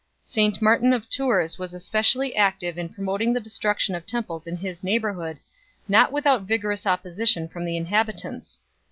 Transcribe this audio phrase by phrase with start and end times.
[0.25, 4.83] St Martin of Tours was especially active in promoting the destruction of temples in his
[4.83, 5.37] neighbourhood,
[5.87, 8.69] not without vigorous opposition from the inhabitants 1